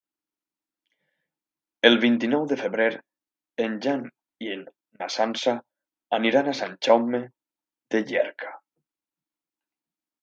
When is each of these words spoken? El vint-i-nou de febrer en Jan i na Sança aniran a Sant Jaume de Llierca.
El 1.89 1.97
vint-i-nou 2.05 2.47
de 2.53 2.57
febrer 2.61 2.87
en 3.65 3.75
Jan 3.87 4.01
i 4.47 4.57
na 4.63 5.11
Sança 5.17 5.55
aniran 6.19 6.51
a 6.51 6.57
Sant 6.63 6.75
Jaume 6.89 7.23
de 7.97 8.03
Llierca. 8.09 8.57